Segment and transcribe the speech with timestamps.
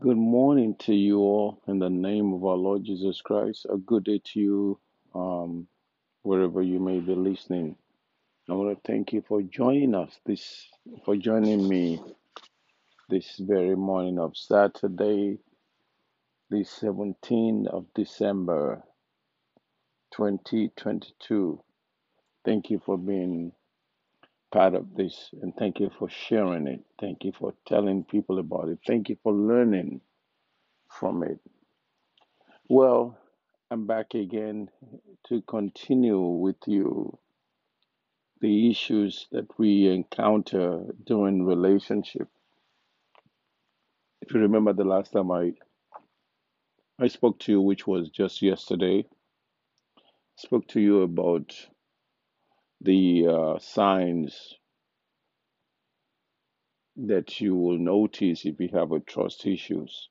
[0.00, 3.66] Good morning to you all in the name of our Lord Jesus Christ.
[3.70, 4.80] A good day to you,
[5.14, 5.68] um,
[6.22, 7.76] wherever you may be listening.
[8.48, 10.68] I want to thank you for joining us this,
[11.04, 12.02] for joining me
[13.10, 15.38] this very morning of Saturday,
[16.50, 18.82] the 17th of December,
[20.12, 21.62] 2022.
[22.44, 23.52] Thank you for being
[24.52, 26.80] part of this and thank you for sharing it.
[27.00, 28.78] Thank you for telling people about it.
[28.86, 30.00] Thank you for learning
[30.88, 31.38] from it.
[32.68, 33.18] Well,
[33.70, 34.68] I'm back again
[35.28, 37.18] to continue with you
[38.40, 42.28] the issues that we encounter during relationship.
[44.22, 45.52] If you remember the last time I,
[46.98, 49.06] I spoke to you, which was just yesterday,
[50.36, 51.54] spoke to you about
[52.80, 54.54] the uh, signs
[56.96, 60.08] that you will notice if you have a trust issues.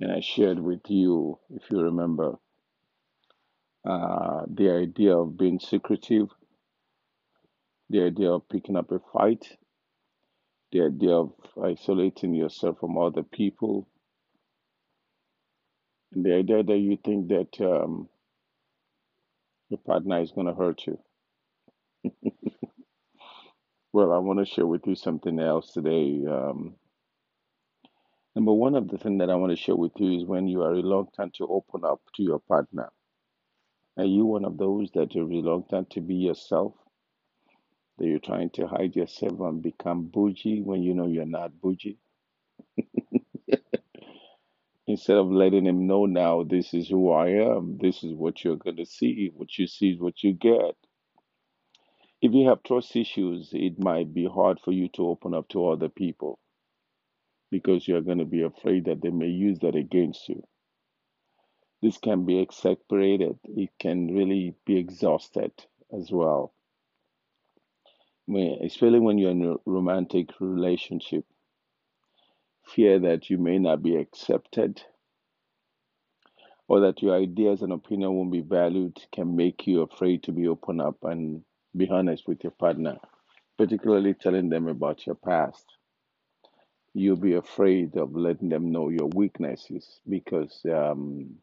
[0.00, 2.38] And I shared with you, if you remember,
[3.84, 6.28] uh, the idea of being secretive,
[7.90, 9.56] the idea of picking up a fight,
[10.72, 13.88] the idea of isolating yourself from other people,
[16.12, 18.08] and the idea that you think that um,
[19.70, 20.98] your partner is going to hurt you.
[23.92, 26.24] Well, I want to share with you something else today.
[26.30, 26.76] Um,
[28.36, 30.62] number one of the things that I want to share with you is when you
[30.62, 32.90] are reluctant to open up to your partner.
[33.98, 36.74] Are you one of those that are reluctant to be yourself?
[37.98, 41.98] That you're trying to hide yourself and become bougie when you know you're not bougie?
[44.98, 48.56] Instead of letting him know now, this is who I am, this is what you're
[48.56, 50.74] going to see, what you see is what you get.
[52.20, 55.68] If you have trust issues, it might be hard for you to open up to
[55.68, 56.40] other people
[57.48, 60.42] because you're going to be afraid that they may use that against you.
[61.80, 65.52] This can be exasperated, it can really be exhausted
[65.96, 66.52] as well.
[68.28, 71.24] Especially when you're in a romantic relationship,
[72.66, 74.82] fear that you may not be accepted
[76.68, 80.46] or that your ideas and opinion won't be valued can make you afraid to be
[80.46, 81.42] open up and
[81.74, 82.96] be honest with your partner,
[83.56, 85.64] particularly telling them about your past.
[86.92, 91.36] You'll be afraid of letting them know your weaknesses because um,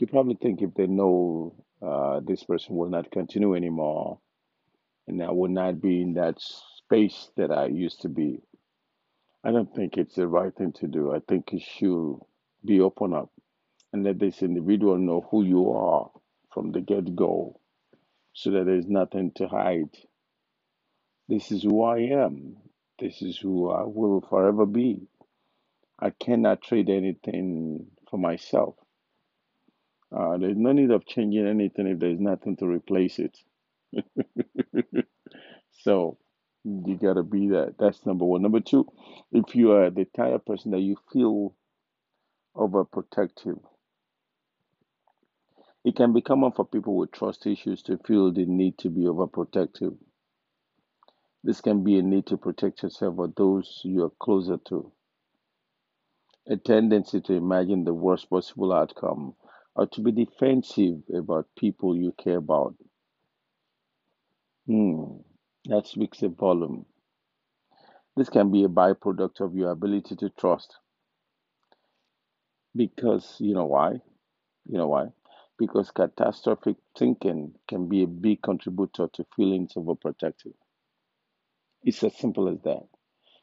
[0.00, 4.18] you probably think if they know uh, this person will not continue anymore
[5.06, 8.40] and I will not be in that space that I used to be.
[9.44, 11.14] I don't think it's the right thing to do.
[11.14, 12.16] I think you should
[12.64, 13.30] be open up
[13.98, 16.10] and let this individual know who you are
[16.52, 17.58] from the get go
[18.32, 19.90] so that there's nothing to hide.
[21.28, 22.56] This is who I am.
[23.00, 25.08] This is who I will forever be.
[25.98, 28.76] I cannot trade anything for myself.
[30.16, 33.36] Uh, there's no need of changing anything if there's nothing to replace it.
[35.84, 36.18] So
[36.64, 37.76] you gotta be that.
[37.78, 38.42] That's number one.
[38.42, 38.86] Number two,
[39.32, 41.54] if you are the type of person that you feel
[42.56, 43.60] overprotective,
[45.88, 49.04] it can be common for people with trust issues to feel the need to be
[49.04, 49.96] overprotective.
[51.42, 54.92] This can be a need to protect yourself or those you are closer to,
[56.46, 59.34] a tendency to imagine the worst possible outcome,
[59.76, 62.74] or to be defensive about people you care about.
[64.66, 65.22] Hmm,
[65.70, 66.84] that speaks a volume.
[68.14, 70.76] This can be a byproduct of your ability to trust
[72.76, 73.92] because you know why?
[74.66, 75.08] You know why?
[75.58, 80.54] Because catastrophic thinking can be a big contributor to feelings of overprotective.
[81.82, 82.86] It's as simple as that.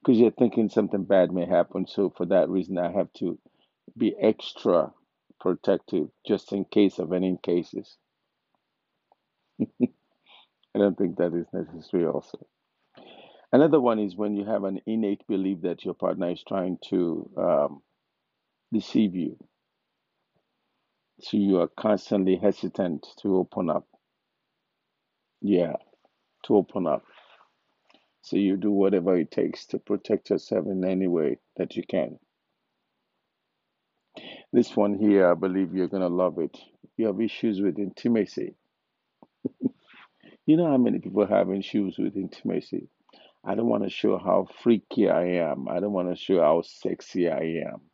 [0.00, 3.38] Because you're thinking something bad may happen, so for that reason, I have to
[3.96, 4.92] be extra
[5.40, 7.96] protective just in case of any cases.
[9.60, 12.46] I don't think that is necessary, also.
[13.52, 17.30] Another one is when you have an innate belief that your partner is trying to
[17.36, 17.82] um,
[18.72, 19.36] deceive you.
[21.22, 23.86] So you are constantly hesitant to open up.
[25.42, 25.74] Yeah,
[26.44, 27.04] to open up.
[28.22, 32.18] So you do whatever it takes to protect yourself in any way that you can.
[34.52, 36.58] This one here, I believe you're going to love it.
[36.96, 38.54] You have issues with intimacy.
[40.46, 42.88] You know how many people have issues with intimacy?
[43.44, 45.68] I don't want to show how freaky I am.
[45.68, 47.89] I don't want to show how sexy I am.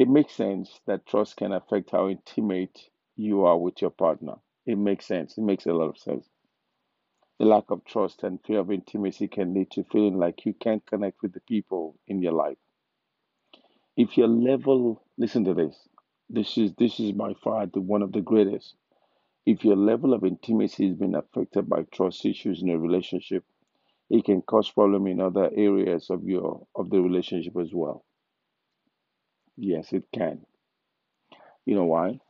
[0.00, 4.36] It makes sense that trust can affect how intimate you are with your partner.
[4.64, 5.36] It makes sense.
[5.36, 6.26] It makes a lot of sense.
[7.38, 10.86] The lack of trust and fear of intimacy can lead to feeling like you can't
[10.86, 12.56] connect with the people in your life.
[13.94, 15.86] If your level, listen to this.
[16.30, 18.76] This is this is by far the one of the greatest.
[19.44, 23.44] If your level of intimacy has been affected by trust issues in a relationship,
[24.08, 28.06] it can cause problem in other areas of your of the relationship as well.
[29.60, 30.46] Yes, it can.
[31.66, 32.20] You know why?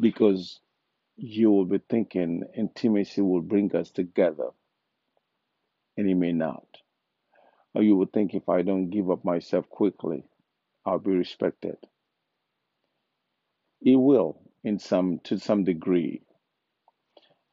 [0.00, 0.60] Because
[1.16, 4.50] you will be thinking intimacy will bring us together,
[5.96, 6.66] and it may not.
[7.74, 10.24] Or you will think if I don't give up myself quickly,
[10.86, 11.78] I'll be respected.
[13.82, 16.22] It will, in some to some degree.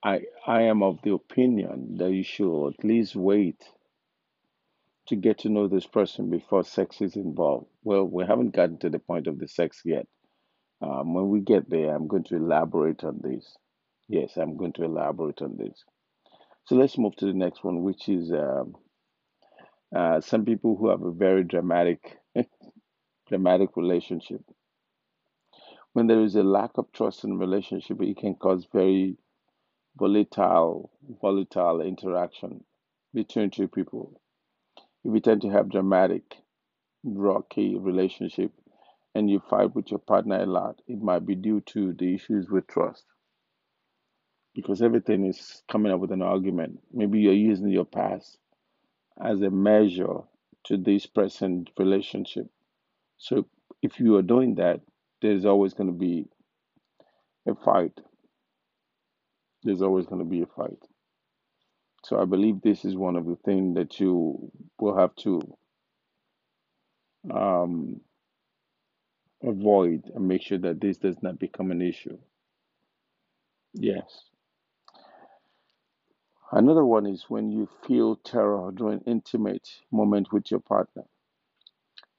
[0.03, 3.63] I I am of the opinion that you should at least wait
[5.07, 7.67] to get to know this person before sex is involved.
[7.83, 10.07] Well, we haven't gotten to the point of the sex yet.
[10.81, 13.57] Um, when we get there, I'm going to elaborate on this.
[14.07, 15.83] Yes, I'm going to elaborate on this.
[16.65, 18.75] So let's move to the next one, which is um,
[19.95, 22.17] uh, some people who have a very dramatic,
[23.29, 24.41] dramatic relationship.
[25.93, 29.17] When there is a lack of trust in relationship, it can cause very
[29.97, 32.63] volatile, volatile interaction
[33.13, 34.21] between two people.
[35.03, 36.23] If you tend to have dramatic,
[37.03, 38.51] rocky relationship,
[39.15, 42.49] and you fight with your partner a lot, it might be due to the issues
[42.49, 43.05] with trust.
[44.53, 46.79] Because everything is coming up with an argument.
[46.93, 48.37] Maybe you're using your past
[49.23, 50.19] as a measure
[50.65, 52.47] to this present relationship.
[53.17, 53.47] So
[53.81, 54.81] if you are doing that,
[55.21, 56.27] there's always going to be
[57.47, 57.93] a fight.
[59.63, 60.79] There's always going to be a fight.
[62.03, 65.41] So I believe this is one of the things that you will have to
[67.31, 68.01] um,
[69.43, 72.17] avoid and make sure that this does not become an issue.
[73.73, 74.23] Yes.
[76.51, 81.03] Another one is when you feel terror during intimate moment with your partner.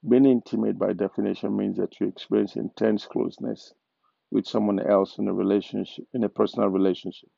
[0.08, 3.74] Being intimate by definition means that you experience intense closeness
[4.30, 7.30] with someone else in a relationship, in a personal relationship.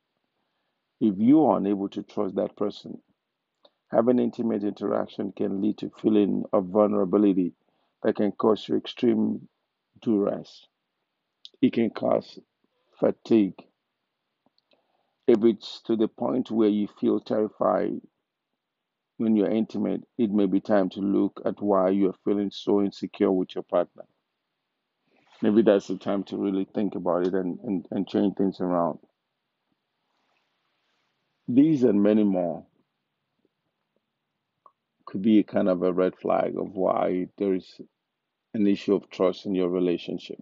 [1.00, 3.00] If you are unable to trust that person,
[3.90, 7.52] having intimate interaction can lead to feeling of vulnerability
[8.02, 9.48] that can cause you extreme
[10.00, 10.66] duress.
[11.60, 12.38] It can cause
[12.98, 13.54] fatigue.
[15.26, 18.00] If it's to the point where you feel terrified
[19.16, 23.30] when you're intimate, it may be time to look at why you're feeling so insecure
[23.30, 24.04] with your partner.
[25.42, 28.98] Maybe that's the time to really think about it and, and, and change things around.
[31.48, 32.66] These and many more
[35.10, 37.82] could be kind of a red flag of why there is
[38.54, 40.38] an issue of trust in your relationship.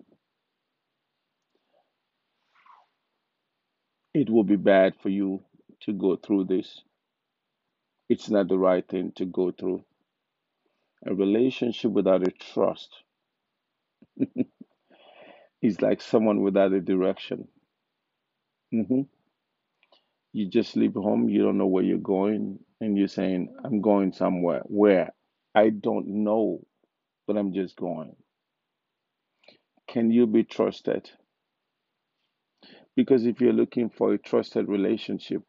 [4.15, 5.44] It will be bad for you
[5.82, 6.82] to go through this.
[8.11, 9.85] It's not the right thing to go through.
[11.06, 13.03] A relationship without a trust
[15.62, 17.49] is like someone without a direction.
[18.73, 19.03] hmm
[20.33, 24.13] You just leave home, you don't know where you're going, and you're saying, I'm going
[24.13, 24.63] somewhere.
[24.65, 25.13] Where?
[25.55, 26.61] I don't know,
[27.27, 28.15] but I'm just going.
[29.89, 31.11] Can you be trusted?
[32.95, 35.43] Because if you're looking for a trusted relationship,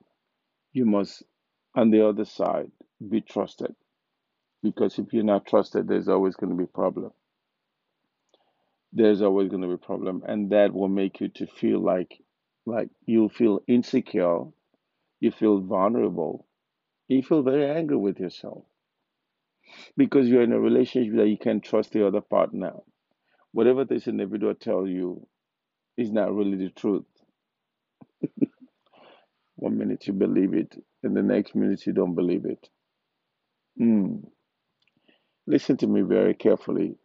[0.72, 1.24] you must,
[1.76, 2.72] on the other side,
[3.10, 3.76] be trusted.
[4.64, 7.12] Because if you're not trusted, there's always going to be problem.
[8.94, 12.22] There's always going to be problem, and that will make you to feel like,
[12.66, 14.46] like you feel insecure,
[15.20, 16.48] you feel vulnerable,
[17.08, 18.64] you feel very angry with yourself
[19.98, 22.74] because you're in a relationship that you can't trust the other partner.
[23.52, 25.28] Whatever this individual tells you
[25.98, 27.06] is not really the truth.
[29.56, 32.70] One minute you believe it, and the next minute you don't believe it.
[33.80, 34.26] Mm.
[35.48, 36.96] Listen to me very carefully.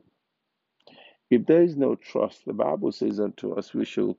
[1.30, 4.14] If there is no trust, the Bible says unto us, we should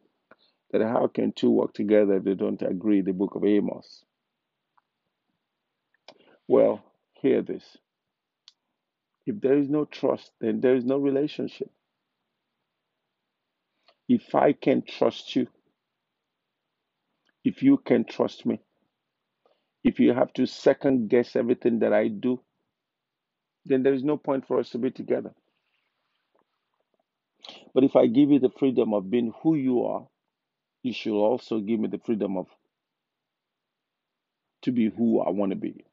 [0.78, 3.02] that how can two work together if they don't agree?
[3.02, 4.04] The book of Amos.
[6.48, 7.78] Well, hear this.
[9.26, 11.72] If there is no trust, then there is no relationship.
[14.08, 15.48] If I can trust you,
[17.44, 18.60] if you can trust me,
[19.84, 22.40] if you have to second guess everything that I do,
[23.66, 25.34] then there is no point for us to be together.
[27.74, 30.08] But if I give you the freedom of being who you are,
[30.86, 32.46] you should also give me the freedom of
[34.62, 35.84] to be who I want to be.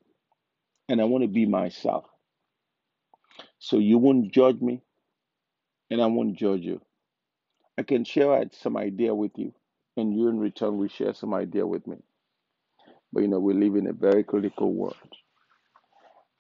[0.89, 2.05] And I want to be myself.
[3.59, 4.83] So you won't judge me,
[5.91, 6.83] and I won't judge you.
[7.79, 9.55] I can share some idea with you,
[9.97, 11.97] and you in return will share some idea with me.
[13.15, 14.97] But you know, we live in a very critical world.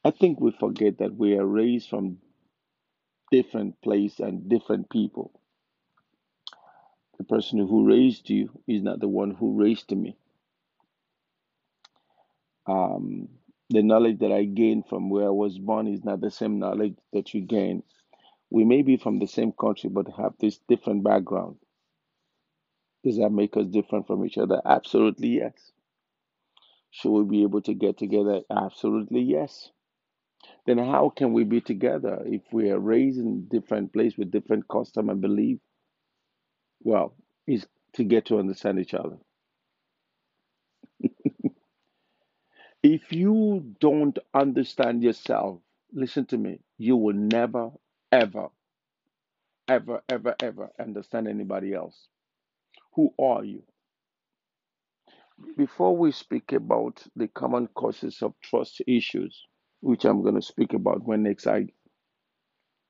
[0.05, 2.19] I think we forget that we are raised from
[3.31, 5.41] different place and different people.
[7.19, 10.17] The person who raised you is not the one who raised me.
[12.67, 13.29] Um,
[13.71, 16.97] the knowledge that I gained from where I was born is not the same knowledge
[17.13, 17.83] that you gain.
[18.51, 21.59] We may be from the same country, but have this different background.
[23.05, 24.61] Does that make us different from each other?
[24.65, 25.73] Absolutely yes.
[26.91, 28.43] Should we be able to get together?
[28.51, 29.71] Absolutely yes.
[30.67, 34.69] Then how can we be together if we are raised in different place with different
[34.69, 35.61] custom and belief?
[36.85, 37.15] Well,
[37.47, 39.19] is to get to understand each other.
[42.83, 45.61] If you don't understand yourself,
[45.93, 47.71] listen to me, you will never,
[48.13, 48.49] ever,
[49.69, 52.09] ever, ever, ever understand anybody else.
[52.95, 53.63] Who are you?
[55.57, 59.47] Before we speak about the common causes of trust issues,
[59.81, 61.67] which I'm going to speak about when next I,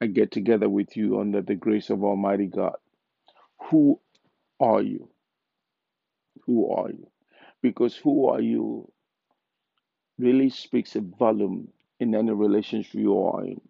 [0.01, 2.77] I get together with you under the grace of Almighty God,
[3.71, 4.00] who
[4.61, 5.09] are you?
[6.47, 7.09] Who are you?
[7.62, 8.90] Because who are you
[10.19, 11.69] really speaks a volume
[12.00, 13.61] in any relationship you are in.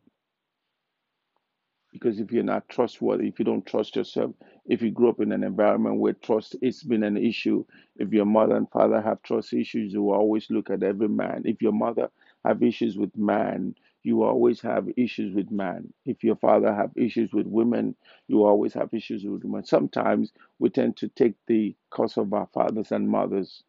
[1.93, 4.35] Because if you're not trustworthy, if you don't trust yourself,
[4.65, 7.65] if you grew up in an environment where trust has been an issue,
[7.97, 11.43] if your mother and father have trust issues, you will always look at every man.
[11.45, 12.09] If your mother
[12.47, 15.93] have issues with man, you always have issues with man.
[16.07, 17.97] If your father have issues with women,
[18.29, 19.65] you always have issues with women.
[19.65, 23.63] Sometimes we tend to take the cause of our fathers and mothers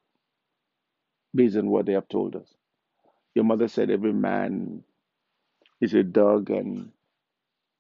[1.36, 2.48] based on what they have told us.
[3.36, 4.84] Your mother said every man
[5.82, 6.92] is a dog and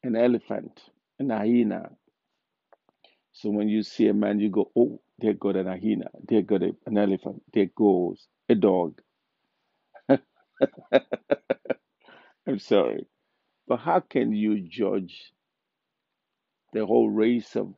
[0.04, 0.82] an elephant,
[1.20, 1.92] an hyena.
[3.34, 6.64] So when you see a man, you go, oh, there got an hyena, there got
[6.64, 9.02] an elephant, there goes a dog.
[12.54, 13.08] I'm sorry.
[13.68, 15.34] But how can you judge
[16.72, 17.74] the whole race of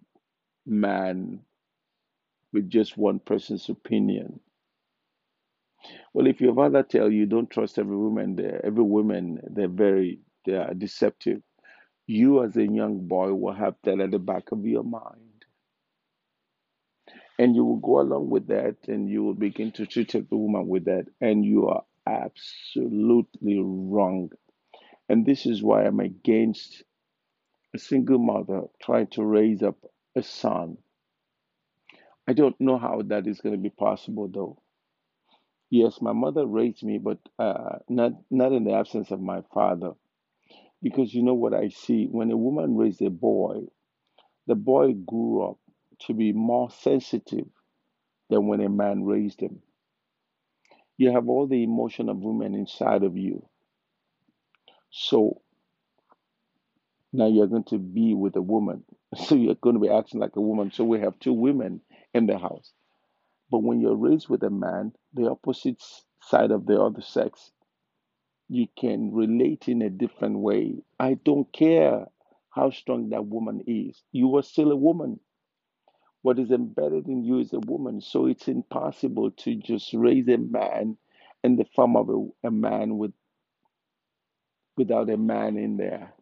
[0.66, 1.40] man
[2.52, 4.42] with just one person's opinion?
[6.14, 10.20] Well, if your father tell you don't trust every woman there, every woman they're very
[10.46, 11.42] they are deceptive.
[12.06, 15.46] You as a young boy will have that at the back of your mind.
[17.40, 20.68] And you will go along with that and you will begin to treat the woman
[20.68, 21.06] with that.
[21.22, 24.32] And you are absolutely wrong.
[25.10, 26.84] And this is why I'm against
[27.74, 29.78] a single mother trying to raise up
[30.16, 30.78] a son.
[32.28, 34.58] I don't know how that is going to be possible though.
[35.70, 39.94] Yes, my mother raised me, but uh, not not in the absence of my father.
[40.82, 43.64] Because you know what I see when a woman raised a boy,
[44.48, 45.58] the boy grew up
[46.08, 47.48] to be more sensitive
[48.30, 49.62] than when a man raised him.
[50.98, 53.48] You have all the emotion of women inside of you.
[54.98, 55.42] So
[57.12, 58.86] now you're going to be with a woman.
[59.16, 60.72] So you're going to be acting like a woman.
[60.72, 61.80] So we have two women
[62.14, 62.74] in the house.
[63.50, 65.82] But when you're raised with a man, the opposite
[66.22, 67.52] side of the other sex,
[68.50, 70.82] you can relate in a different way.
[71.00, 72.08] I don't care
[72.50, 74.02] how strong that woman is.
[74.12, 75.20] You are still a woman.
[76.22, 78.02] What is embedded in you is a woman.
[78.02, 80.98] So it's impossible to just raise a man
[81.44, 83.14] in the form of a, a man with
[84.78, 86.14] without a man in there,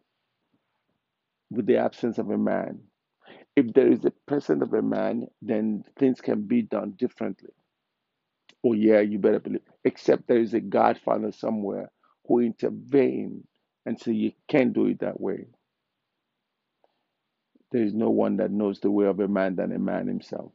[1.50, 2.80] with the absence of a man.
[3.56, 7.50] If there is a presence of a man, then things can be done differently.
[8.64, 9.62] Oh yeah, you better believe.
[9.84, 11.90] Except there is a Godfather somewhere
[12.26, 13.44] who intervene
[13.86, 15.46] and say you can't do it that way.
[17.72, 20.52] There is no one that knows the way of a man than a man himself.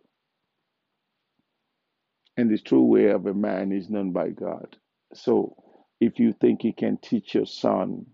[2.38, 4.78] And the true way of a man is known by God.
[5.14, 5.56] So
[6.00, 8.06] if you think you can teach your son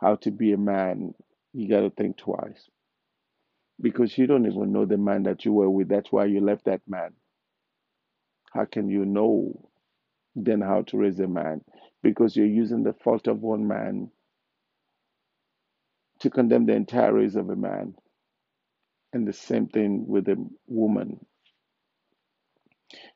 [0.00, 1.14] how to be a man,
[1.52, 2.68] you got to think twice.
[3.80, 5.88] Because you don't even know the man that you were with.
[5.88, 7.10] That's why you left that man.
[8.52, 9.68] How can you know
[10.34, 11.62] then how to raise a man?
[12.02, 14.10] Because you're using the fault of one man
[16.20, 17.94] to condemn the entire race of a man.
[19.12, 21.24] And the same thing with a woman.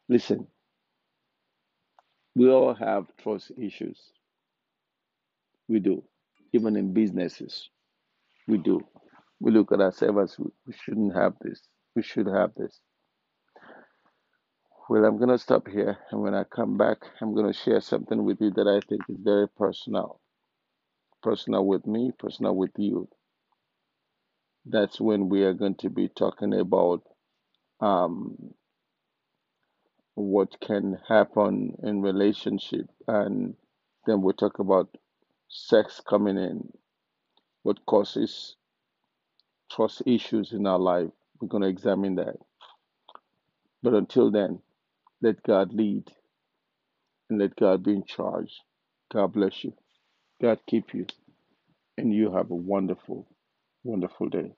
[0.09, 0.47] Listen,
[2.35, 4.01] we all have trust issues.
[5.69, 6.05] We do.
[6.53, 7.71] Even in businesses,
[8.49, 8.81] we do.
[9.41, 11.61] We look at ourselves as we shouldn't have this.
[11.97, 12.81] We should have this.
[14.89, 15.99] Well, I'm going to stop here.
[16.11, 19.03] And when I come back, I'm going to share something with you that I think
[19.09, 20.21] is very personal.
[21.23, 23.09] Personal with me, personal with you.
[24.67, 27.03] That's when we are going to be talking about
[27.81, 28.37] um,
[30.21, 33.55] what can happen in relationship, and
[34.07, 34.97] then we'll talk about
[35.49, 36.73] sex coming in,
[37.63, 38.57] what causes
[39.73, 41.11] trust issues in our life.
[41.41, 42.37] We're going to examine that.
[43.83, 44.61] But until then,
[45.23, 46.05] let God lead
[47.31, 48.61] and let God be in charge.
[49.13, 49.75] God bless you.
[50.43, 51.07] God keep you.
[51.99, 53.29] And you have a wonderful,
[53.85, 54.53] wonderful day.